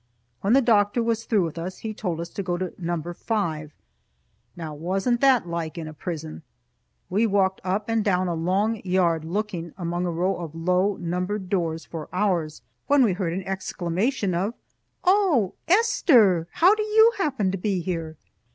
[0.39, 3.71] When the doctor was through with us he told us to go to Number Five.
[4.55, 6.41] Now wasn't that like in a prison?
[7.07, 11.49] We walked up and down a long yard looking, among a row of low, numbered
[11.49, 14.55] doors, for ours, when we heard an exclamation of,
[15.03, 16.47] "Oh, Esther!
[16.53, 18.17] how do you happen to be here?"